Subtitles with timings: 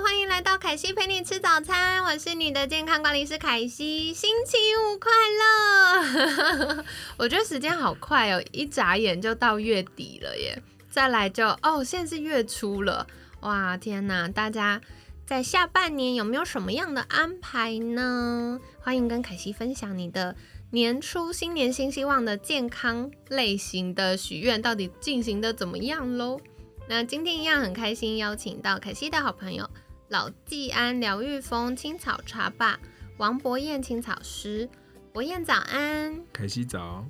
[0.00, 6.84] 欢迎来到凯西陪你吃早餐，我是你的健康管理师凯西，星期五快乐！
[7.18, 10.62] 我觉得时间好快哦，一眨眼就到月底了耶！
[10.90, 13.06] 再来就哦，现在是月初了，
[13.40, 14.80] 哇，天哪，大家
[15.26, 18.58] 在下半年有没有什么样的安排呢？
[18.80, 20.34] 欢迎跟凯西分享你的
[20.70, 26.40] 年初新年新希望的健康类型的许愿到底进行的怎么样喽？
[26.88, 29.68] 那今天一样很开心，邀请到凯西的好朋友
[30.12, 32.78] 老季安疗愈风青草茶吧
[33.16, 34.68] 王博彦青草师，
[35.10, 37.06] 博彦早安，凯西早。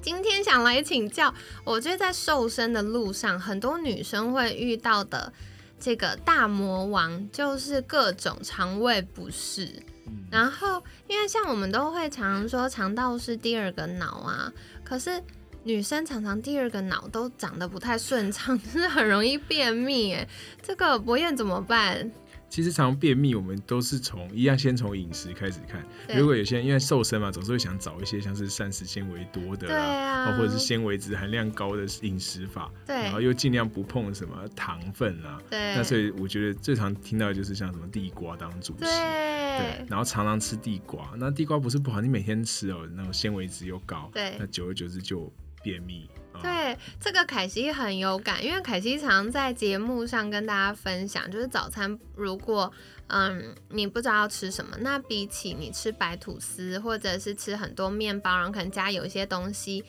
[0.00, 5.32] 今天想来请教，我觉得在瘦身的路上，很多女生会遇到的
[5.80, 9.82] 这个大魔王就是各种肠胃不适。
[10.30, 14.52] 然后，因为像我们都会常常说肠道是第二个脑啊，
[14.84, 15.20] 可是
[15.64, 20.14] 女生常常第二个脑都长得不太顺畅， 就是很容易便秘。
[20.14, 20.28] 哎，
[20.62, 22.08] 这个博彦怎么办？
[22.48, 25.84] 其实常便秘，我们都是从一样先从饮食开始看。
[26.16, 35.40] 如果有些人因为瘦身嘛，总是会想找一些像是膳食纤维多的啦，或者是纤维质含量高的饮食法，然后又尽量不碰什么糖分啊。
[35.50, 45.30] 对，那所以我觉得最常听到的就是像什么地瓜当主食，对，然后常常吃地瓜，那地瓜不是不好，你每天吃哦，那种纤维质又高，对，那久而久之就
[45.62, 46.08] 便秘。
[46.42, 52.72] 对这个凯西很有感，因为凯西常在节目上跟大家分享，就是早餐如果
[53.08, 59.84] 嗯你不知道吃什么，那比起你吃白吐司或者是吃很多面包，然后可能加有一些东西，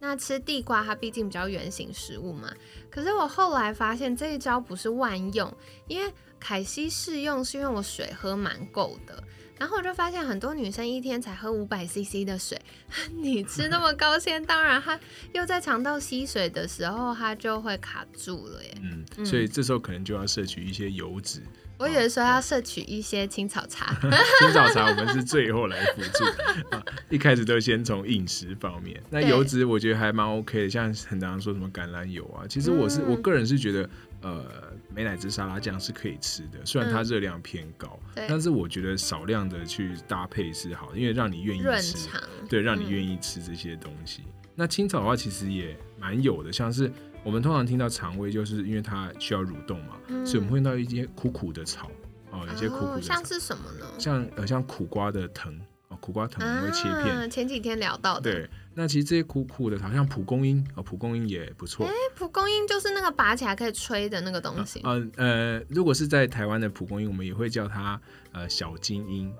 [0.00, 2.52] 那吃地瓜它毕竟比较圆形食物嘛。
[2.90, 5.52] 可是我后来发现这一招不是万用，
[5.86, 9.22] 因为凯西试用是因为我水喝蛮够的。
[9.58, 12.60] 然后我就发现很多女生一天才喝五百 CC 的水，
[13.22, 14.98] 你吃那么高纤，当然它
[15.32, 18.74] 又在肠道吸水的时候，它就会卡住了耶。
[18.82, 21.40] 嗯，所以这时候可能就要摄取一些油脂。
[21.78, 23.92] 我以为说要摄取一些青草茶，
[24.38, 26.24] 青草茶我们是最后来辅助，
[27.10, 29.02] 一开始都先从饮食方面。
[29.10, 33.88] 那油脂我觉得还蛮 OK 的，像很多人说什么橄榄油啊，其实我是我个人是觉得，
[34.22, 42.08] 呃，美乃滋沙拉酱是可以吃的，虽然它热量偏高，但是我觉得少量的去搭配是好，因为让你愿意吃，
[42.48, 44.22] 对，让你愿意吃这些东西。
[44.54, 46.90] 那青草的话其实也蛮有的，像是。
[47.24, 49.94] 我们通常听到肠胃，就是因为它需要蠕动嘛，
[50.26, 51.88] 所以我们会用到一些苦苦的草
[52.32, 53.86] 哦，有些苦苦的像是什么呢？
[53.96, 55.56] 像呃像苦瓜的藤
[55.86, 57.30] 哦，苦瓜藤我们会切片。
[57.30, 58.22] 前几天聊到的。
[58.22, 61.86] 对，那其实这些苦苦的，好像蒲公英哦，蒲公英也不错。
[61.86, 64.80] 哎，蒲公英就是那个拔起来可以吹的那个东西。
[64.84, 68.00] 呃呃，如果是在台湾的蒲公英，我们也会叫它
[68.32, 69.32] 呃小金英。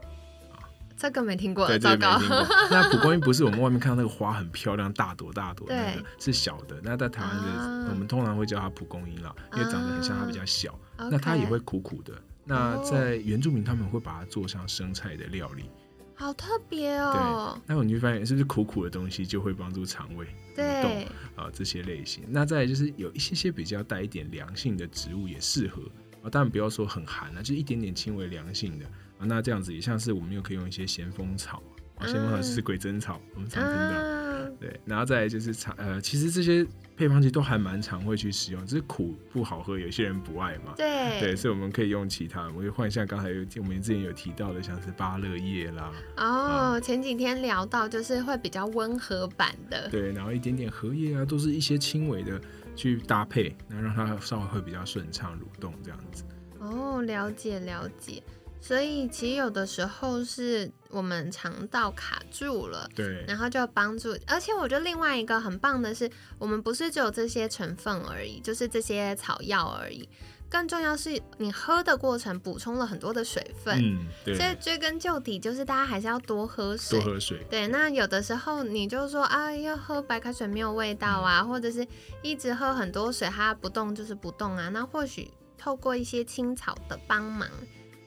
[0.94, 2.20] 这个没听过，糟糕。
[2.70, 6.78] 那蒲公英不是我们外面看到那个花很漂亮，大朵大朵那个，是小的。
[6.84, 10.78] 那在台湾的，我们通常会叫它蒲公英啦，因为长得很像，它比较小。
[10.96, 12.14] 那它也会苦苦的。
[12.44, 15.64] 那在原住民他们会把它做上生菜的料理，
[16.14, 17.58] 好特别哦。
[17.66, 21.50] 对，那你会发现是不是苦苦的东西就会帮助肠胃蠕动啊？
[21.52, 22.24] 这些类型。
[22.28, 25.82] 那再就是有一些些比较带一点凉性的植物也适合
[26.22, 28.86] 啊，当然不要说很寒啊，就一点点轻微凉性的
[29.18, 29.24] 啊。
[29.26, 31.62] 那这样子也像是我们又可以用一些咸丰草
[32.02, 34.22] 啊，咸丰草就是鬼针草，我们常听到。
[34.60, 36.64] 对，然后再就是常呃，其实这些
[36.96, 40.74] 配方其实都还蛮常会去使用，只是苦不好喝，有些人不爱嘛。
[40.76, 45.92] 对对，所以我们可以用其他，我就换像刚才有我们之前有提到的，像是芭乐叶啦。
[46.16, 49.88] 哦，前几天聊到就是会比较温和版的。
[49.88, 52.40] 对，然后一点点荷叶啊，都是一些轻微的
[52.76, 56.22] 去搭配，那让它稍微会比较顺畅蠕动这样子。
[56.60, 58.22] 哦，了解了解。
[58.62, 64.16] 所以其实有的时候是我们肠道卡住了，对，然后就帮助。
[64.28, 70.08] 而且我觉得另外一个很棒的是，我们不是只有这些成分而已，就是这些草药而已。
[70.48, 74.36] 更重要是你喝的过程补充了很多的水分，嗯，对。
[74.36, 77.44] 所以追根究底，就是大家还是要多喝水，多喝水。
[77.50, 81.84] 对，那有的时候你就说啊，要喝白开水没有味道啊，或者是
[82.22, 84.68] 一直喝很多水，它不动就是不动啊。
[84.68, 87.48] 那或许透过一些青草的帮忙。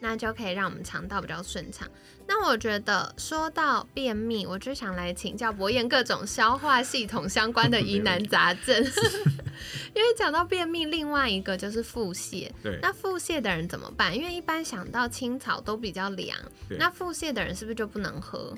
[0.05, 1.89] 那就可以让我们肠道比较顺畅。
[2.27, 8.83] 那我觉得说到便秘，我就想来请教博彦各种消化系统相关的疑难杂症，
[9.95, 12.51] 因为讲到便秘，另外一个就是腹泻。
[12.61, 14.15] 对，那腹泻的人怎么办？
[14.15, 16.37] 因为一般想到青草都比较凉，
[16.77, 18.55] 那腹泻的人是不是就不能喝？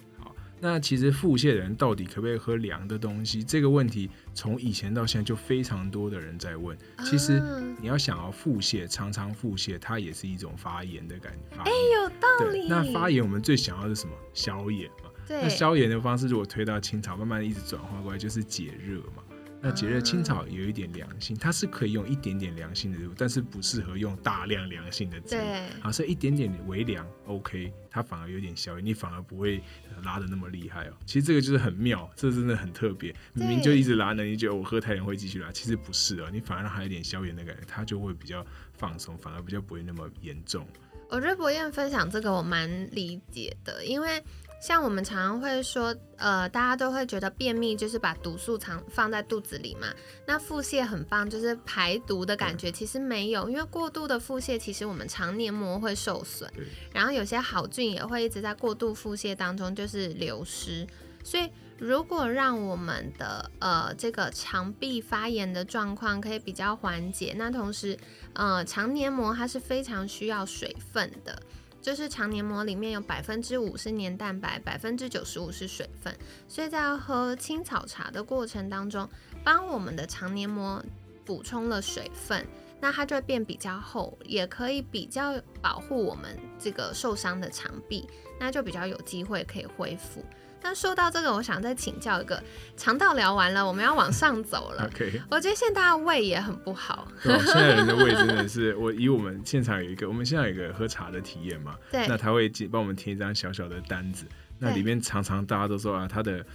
[0.58, 3.44] 好，那其实腹泻的人到底可不可以喝凉的东西？
[3.44, 6.78] 这个问题从以前到现在就非常多的人在问。
[7.06, 7.42] 其实
[7.80, 11.58] 你要想要腹泻，常常腹泻，它也是一种发炎的感觉。
[11.62, 12.68] 哎，有道理。
[12.68, 14.14] 那发炎我们最想要的是什么？
[14.34, 15.10] 消炎嘛。
[15.28, 15.42] 对。
[15.44, 19.24] 那消炎的方式如果推到清朝，慢慢一直转化过来，就是解热嘛。
[19.60, 25.40] 那解热青草有一点凉性，它是可以用一点点凉性的入，但是不适合用大量凉性的针。
[25.40, 29.62] 对，好，所以一点点微凉，OK，它反而有点消炎，你反而不会
[30.04, 30.94] 拉的那么厉害哦。
[31.06, 33.14] 其实这个就是很妙，这真的很特别。
[33.34, 40.68] 明明就一直拉呢，你觉得我喝太凉会继续拉，其实不是哦，你反而让它有点消炎的感觉，它就会比较放松，反而比较不会那么严重。
[41.10, 44.24] 我觉得博彦分享这个我蛮理解的，因为。
[44.60, 49.88] 像我们常常会说，呃，大家都会觉得便秘就是把毒素藏放在肚子里嘛。
[50.26, 56.52] 那腹泻很棒，就是排毒的感觉，其实没有，因为过度的腹泻，其实我们肠黏膜会受损，
[56.92, 60.88] 然后有些好菌也会一直在过度腹泻当中就是流失。
[61.24, 67.98] 所以如果让我们的呃这个肠壁发炎的状况可以比较缓解，那同时
[68.34, 71.40] 呃肠黏膜它是非常需要水分的。
[71.88, 76.14] 就是肠黏膜里面有百分之五是黏蛋白，百分之九十五是水分，
[76.46, 79.10] 所以在喝青草茶的过程当中，
[79.42, 80.84] 帮我们的肠黏膜
[81.24, 82.46] 补充了水分，
[82.82, 88.06] 那它就会变比较厚，也可以比较保护我们这个受伤的肠壁，
[88.38, 90.22] 那就比较有机会可以恢复。
[90.62, 92.42] 但说到这个，我想再请教一个，
[92.76, 94.86] 肠道聊完了，我们要往上走了。
[94.94, 97.08] OK，我觉得现在大家胃也很不好。
[97.24, 104.26] 现在人的胃真的是，我以我们现场有一个，我们现在有一个喝茶的体验嘛，对，那他会帮我们填一张小小的单子，
[104.60, 106.46] 那里面常常大家都说啊，他的。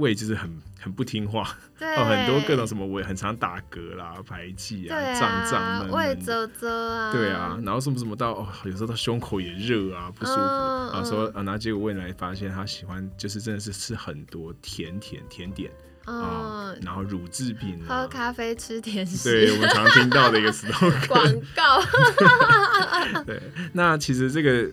[0.00, 0.50] 胃就是很
[0.80, 1.42] 很不听话，
[1.80, 5.90] 哦，很多各种什么胃很常打嗝啦、排气啊、胀胀闷。
[5.92, 10.40] 胃啧啧啊，对啊，然后什么什么到哦，有时候到胸口也热啊，不舒服。
[10.40, 15.70] 啊，说啊，然后结果胃来发现他喜欢就是真的是吃很多甜甜甜点。
[16.06, 21.22] 啊，然后乳制品，喝咖啡吃甜食，对我们常听到的一个 slogan 广
[21.54, 21.80] 告，
[23.24, 23.40] 对，
[23.72, 24.68] 那其实这个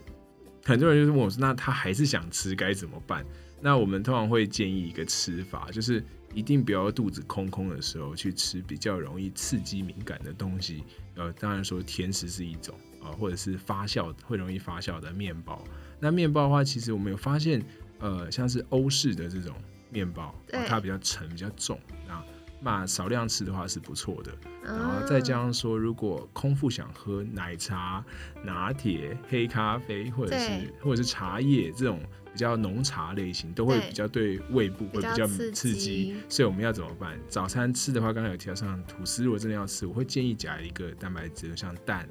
[0.65, 3.23] 很多人就是问我说，那他还是想吃该怎么办？
[3.59, 10.83] 那我们通常会建议一个吃法，就是一定不要肚子空空的时候去吃比较容易刺激敏感的东西。
[11.15, 15.63] 呃，当然说甜食是一种啊，或者是发酵会容易发酵的面包。
[16.00, 17.63] 那面包的话，其实我们有发现，
[18.00, 19.56] 呃，像是欧式的这种
[19.89, 20.36] 面包，
[20.68, 21.75] 它比较沉、比较重
[22.07, 22.24] 啊。
[22.37, 22.37] 那
[22.86, 24.31] 少量吃的话是不错的。
[24.63, 28.04] 然后再加上说，如果空腹想喝奶茶、
[28.44, 32.00] 拿铁、黑咖啡，或者是或者是茶叶这种。
[32.33, 37.19] 比较浓茶类型都会比较对胃部会比较刺激，所以我们要怎么办？
[37.27, 42.07] 早餐吃的话，刚刚有提到像吐司，如果真的要吃，我会建议加一个蛋白质，像蛋，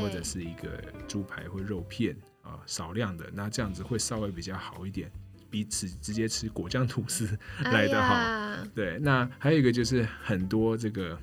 [0.00, 5.10] 或者是一个猪排或肉片啊，少量的，那这样子会稍微比较好一点，
[5.50, 8.64] 比此直接吃果酱吐司来的好。
[8.74, 11.18] 对，那还有一个就是很多这个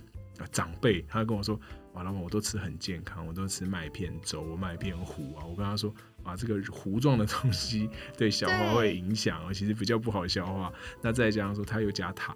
[0.51, 1.59] 长辈，他跟我说。
[1.93, 5.45] 哇，老板，我都吃很健康，我都吃麦片粥、麦片糊啊。
[5.45, 5.93] 我跟他说
[6.23, 7.87] 啊，这个糊状的东西
[8.17, 10.73] 对消化会影响哦， 其实比较不好消化。
[11.03, 12.35] 那再加上说，它又加糖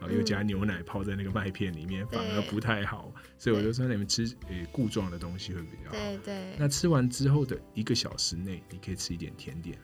[0.00, 3.14] 啊，又加牛奶泡在那个麦片里面，反而不太好。
[3.38, 5.92] 所以我就说，你们吃呃固状的东西会比较好。
[5.92, 6.56] 对对。
[6.58, 9.78] 那吃完之后的一个小时内，你可以吃一点甜点。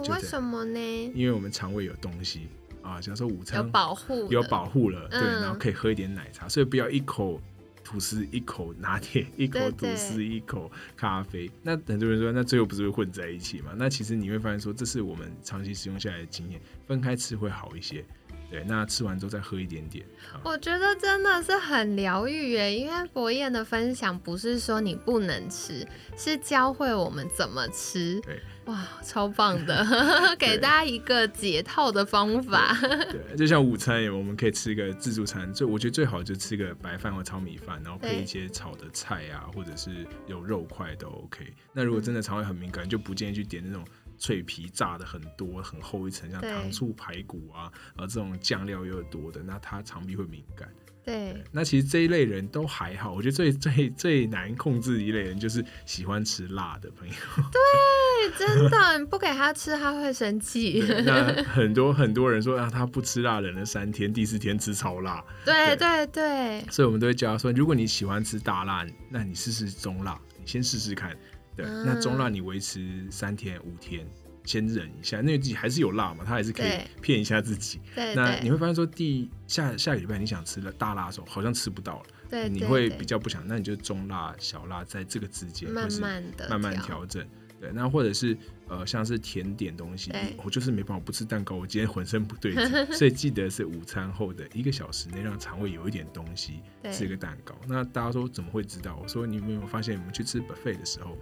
[0.00, 1.12] 哦，为什么呢？
[1.14, 2.48] 因为我们肠胃有东西
[2.82, 7.40] 啊，假如说午餐有保护，有保护了，对，然后可以喝一点奶茶，所以不要一口。
[7.82, 11.50] 吐司一口拿铁，一口吐司一口咖啡。
[11.60, 13.72] 那很多人说，那最后不是会混在一起嘛？
[13.76, 18.04] 那其实你会发现说，这是我们长期使用下来的经验，分开吃会好一些。
[18.50, 20.04] 对，那吃完之后再喝一点点。
[20.42, 28.20] 我觉得真的是很疗愈耶，因为博彦的分享不是说你不能吃，是教会我们怎么吃。
[28.22, 29.86] 对，哇，超棒的，
[30.36, 32.76] 给大家一个解套的方法。
[33.10, 41.52] 对，就像午餐，我们可以吃一个自助餐，最我觉得最好就吃个白饭或炒米饭，然后配一些炒的菜啊，或者是有肉块都 OK。
[41.72, 43.84] 那如果真的肠胃很敏感，就不建议去点那种。
[44.20, 50.68] 脆皮炸的很多很厚一层，像糖醋排骨啊，呃，这种酱料又多的，那他肠壁会敏感。
[51.02, 57.14] 对，那其实这一类人都还好，我觉得最最最难控制一类人就是喜欢吃辣的朋友。
[57.50, 60.84] 对，真的不给他吃他会生气。
[61.06, 65.24] 那很多很多人说啊，他不吃辣，忍了三天，第四天吃超辣。
[65.42, 71.16] 对对对，所以我们都会教他说，如果你喜欢吃大辣，那你试试中辣，你先试试看。
[71.62, 74.06] 对，那中辣你维持三天五天，
[74.44, 77.80] 先忍一下，因为自己还是有辣嘛，他还是可以骗一下自己。
[77.94, 87.26] 对对那你会发现说，第下下个礼拜你想吃了大辣的时候，好像吃不到了，对，对你会比较不想，那你就中辣、小辣在这个之间，或慢是慢的慢慢调整。
[87.60, 88.34] 对，那或者是
[88.68, 90.10] 呃，像是甜点东西，
[90.42, 92.64] 我就是没办法不吃蛋糕，我今天浑身不对劲，
[92.96, 97.54] 所以记得是午餐后的一个小时内让肠胃有一点东西，对吃个蛋糕。
[97.68, 98.98] 那大家说怎么会知道？
[99.02, 101.18] 我说你有没有发现，我们去吃 buffet 的时候，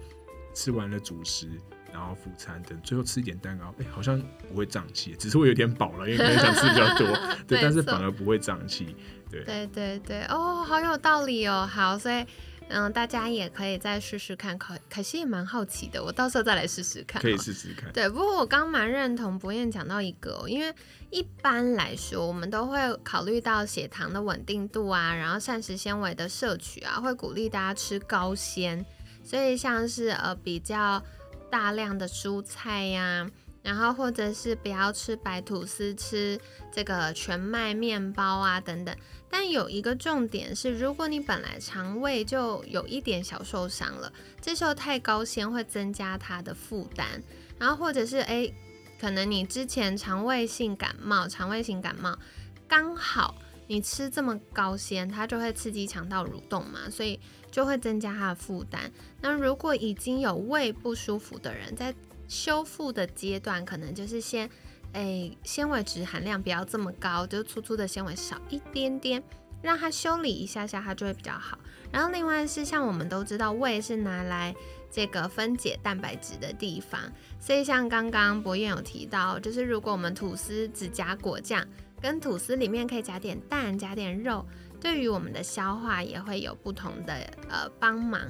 [0.59, 1.49] 吃完了主食，
[1.93, 7.07] 然后副餐等，最后吃一点蛋糕，哎、好像不会胀气，只是会有点饱了，因为可能想吃比较多，
[7.47, 8.97] 对，但是反而不会胀气，
[9.31, 9.45] 对。
[9.45, 11.65] 对对对，哦，好有道理哦。
[11.65, 12.27] 好，所以
[12.71, 14.59] 嗯，大家也可以再试试看。
[14.59, 17.23] 可可惜也蛮好奇的，我到时候再来试试看。
[17.23, 17.39] 可以。
[17.39, 17.93] 试试看。
[17.93, 20.75] 对，不过我刚蛮认同博彦讲到一个、哦，因为
[21.11, 28.85] 一般来说，我们都会考虑到血糖的稳定度啊，然后膳食纤维的摄取啊，会鼓励大家吃高纤，
[29.29, 31.03] 所以像是呃比较
[31.51, 33.29] 大量的蔬菜呀、
[33.63, 36.41] 然后或者是不要吃白吐司，吃
[36.73, 38.97] 这个全麦面包啊等等。
[39.29, 47.23] 但有一个重点是，如果你本来肠胃就有一点小受伤了，这时候太高纤会增加它的负担，
[47.59, 48.55] 然后或者是诶，
[48.99, 52.19] 可能你之前肠胃性感冒、肠胃型感冒
[52.67, 53.35] 刚好
[53.69, 57.21] 你吃这么高纤，它就会刺激肠道蠕动嘛，所以
[57.51, 58.91] 就会增加它的负担。
[59.21, 61.95] 那如果已经有胃不舒服的人，在
[62.27, 64.51] 修复的阶段，可能就是先，
[64.95, 69.23] 诶，纤维质含量不要这么高，就粗粗的纤维少一点点，
[69.63, 71.59] 让它修理一下下，它就会比较好。
[71.91, 74.55] 然后另外是像我们都知道，胃是拿来
[74.91, 77.01] 这个分解蛋白质的地方，
[77.41, 81.67] 所以像刚刚博彦有提到，就是如果我们吐司只加果酱，
[82.01, 84.45] 跟吐司里面可以加点蛋、加点肉，
[84.81, 87.15] 对于我们的消化也会有不同的
[87.49, 88.21] 呃帮忙。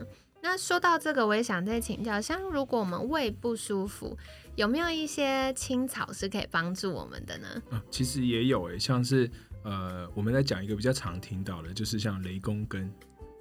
[0.40, 4.16] 那说到这个，我也想再请教，像如果我们胃不舒服，
[4.54, 7.48] 有没有一些青草是可以帮助我们的呢？
[7.70, 9.28] 啊，其实也有诶，像是
[9.64, 12.88] 呃，我们在讲一个比较常听到的，就是像雷公根。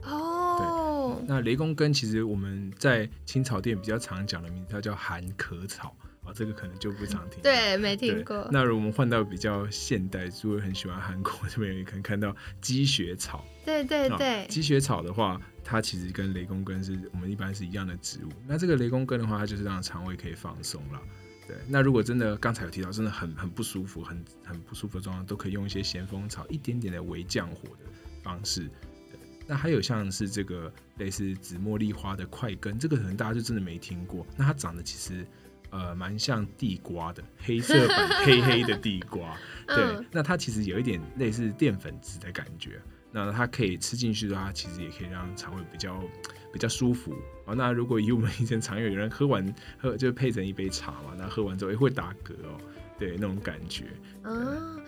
[0.04, 5.96] 哦，那雷公根其实我们在青草店比较常讲的名字，它叫含壳草
[6.28, 7.44] 啊，这个可能就不常听到。
[7.44, 8.48] 对，没听过。
[8.52, 13.46] 那如果我们换到比较现代，如果很喜欢韩国这边，也可能看到积雪草。
[13.66, 18.30] 对对啊对，积雪草的话，它其实跟雷公根是我们一般是一样的植物。
[18.46, 21.02] 那这个雷公根的话，它就是让肠胃可以放松了。
[21.48, 27.86] 对，那如果真的刚才有提到，真的很很不舒服，很很不舒服的状况，都可以用一些咸丰草，一点点的微降火的
[28.22, 28.64] 方式。
[29.10, 29.18] 对，
[29.48, 34.28] 那还有像是这个类似紫茉莉花的块根，这个可能大家就真的没听过。
[34.36, 35.26] 那它长得其实
[35.70, 39.38] 呃蛮像地瓜的， 黑色版黑黑的地瓜。
[39.68, 42.82] 对嗯，那它其实有一点类似淀粉质的感觉。
[43.12, 46.04] 那它可以吃进去的话，其实也可以让肠胃比较
[46.52, 47.56] 比较舒服哦。
[47.56, 52.60] 那如果以我们以前常有有人喝完 喝就配成一杯茶嘛，那喝完之后也会打嗝哦，
[53.00, 53.86] 对那种感觉。
[54.24, 54.80] 嗯，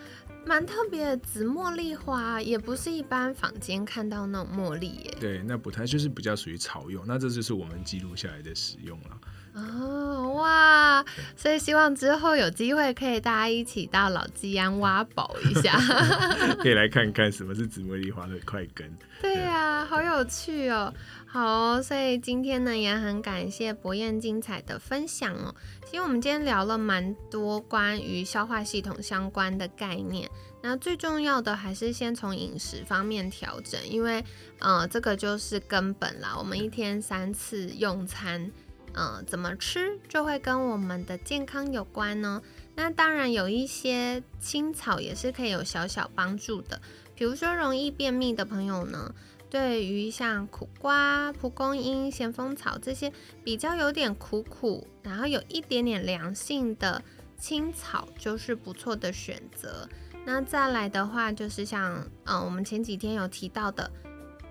[0.46, 1.16] 蛮特别的。
[1.16, 5.16] 紫茉莉花也不是一般坊间看到那种茉莉耶。
[5.18, 9.18] 对，那不太就是比较属于草用，那这就是我们记录下来的使用了。
[9.54, 11.04] 哦哇，
[11.36, 15.78] 所以希望之后有机会可以大家一起到老基安挖宝一下。
[16.62, 18.90] 可以来看看什么是紫茉莉花的块根。
[19.20, 20.92] 对呀、好有趣哦。
[21.26, 25.54] 好哦所以今天呢也很感谢博彦精彩的分享哦。
[25.84, 30.28] 其实我们今天聊了蛮多关于消化系统相关的概念，
[30.62, 34.24] 那最重要的还是先从饮食方面调整，因为
[34.58, 36.34] 呃这个就是根本啦。
[36.36, 38.50] 我们一天三次用餐，
[38.94, 42.42] 呃怎么吃就会跟我们的健康有关呢。
[42.74, 46.80] 那当然有一些青草也是可以有小小帮助的，
[47.14, 49.14] 比如说容易便秘的朋友呢，
[49.50, 53.12] 对于像苦瓜、蒲公英、咸丰草这些
[53.44, 57.02] 比较有点苦苦，然后有一点点凉性的
[57.36, 59.88] 青草，就是不错的选择。
[60.24, 61.94] 那再来的话，就是像
[62.24, 63.90] 嗯、呃我们前几天有提到的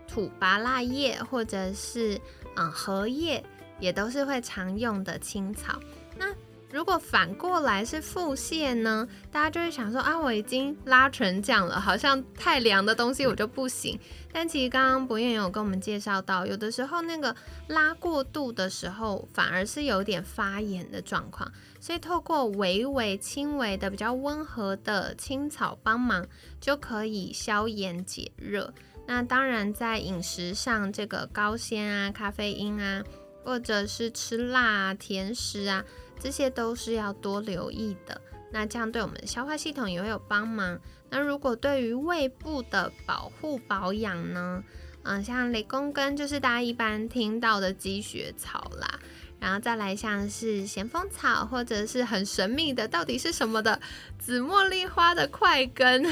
[0.07, 2.19] 土拔辣叶，或者是
[2.55, 3.43] 嗯、荷叶，
[3.79, 5.79] 也都是会常用的青草。
[6.17, 6.25] 那
[6.71, 13.99] 如果反过来是腹泻呢，大家就会想说啊，我已经拉成这样了，好像太凉的东西我就不行。
[14.31, 17.35] 但其实刚刚博彦有跟我们介绍到，有的时候那个
[17.69, 21.51] 拉过度的时候，反而是有点发炎的状况。
[21.79, 26.27] 所以透过微微轻微的、比较温和的青草帮忙，
[26.61, 28.71] 就可以消炎解热。
[29.07, 33.03] 那当然，在饮食上，这个高纤啊、咖啡因啊，
[33.49, 35.83] 或者是吃辣、甜食啊，
[36.19, 38.21] 这些都是要多留意的。
[38.51, 40.79] 那这样对我们消化系统也会有帮忙。
[41.09, 44.63] 那如果对于胃部的保护保养呢？
[45.01, 48.99] 嗯，像雷公根就是大家一般听到的积雪草啦，
[49.39, 53.81] 然后再来像是咸丰草，或者是很神秘的到底是什么的
[54.19, 56.05] 紫茉莉花的块根。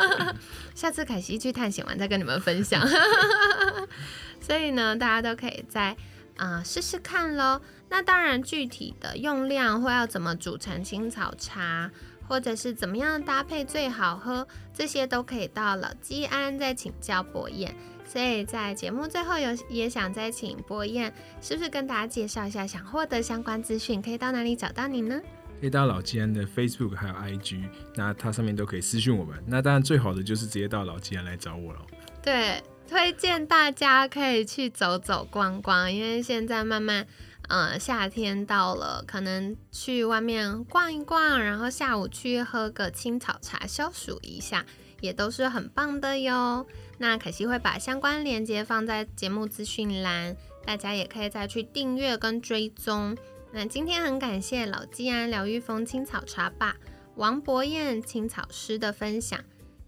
[0.74, 2.82] 下次凯西去探险完再跟你们分享。
[4.40, 5.94] 所以呢，大家都可以在
[6.40, 7.60] 啊试试看喽。
[7.88, 11.90] 那当然，具体的用量或要怎么煮成青草茶，
[12.26, 17.74] 或者是怎么样搭配最好喝，这些都可以到老基安再请教博彦。
[18.06, 25.20] 所以在节目最后有也想再请博彦，是不是跟大家介绍一下，想获得相关资讯可以到哪里找到你呢？
[25.60, 27.62] 可以到老基安的 Facebook 还有 IG，
[27.94, 29.36] 那它上面都可以私讯我们。
[29.46, 31.80] 那当然最好的就是直接到老基安来找我了。
[32.22, 37.06] 对，推荐大家可以去走走逛逛，因为现在慢慢，
[37.46, 44.66] 呃，夏天到了，可能去外面逛一逛，然后下午去喝个青草茶消暑一下，
[45.00, 46.66] 也都是很棒的哟。
[46.98, 53.16] 那可惜会把相关链接放在节目资讯栏，大家也可以再去订阅跟追踪。
[53.52, 56.76] 那今天很感谢老基安疗愈风青草茶吧
[57.14, 59.38] 王博彦青草师的分享，